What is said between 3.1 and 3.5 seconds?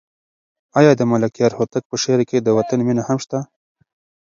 شته؟